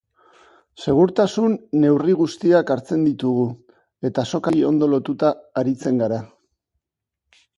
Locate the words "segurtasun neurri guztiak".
0.83-2.71